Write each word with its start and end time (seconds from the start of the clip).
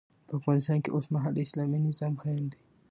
په 0.27 0.33
افغانستان 0.39 0.77
کي 0.83 0.89
اوسمهال 0.91 1.33
اسلامي 1.45 1.79
نظام 1.87 2.13
قايم 2.23 2.45
دی 2.51 2.59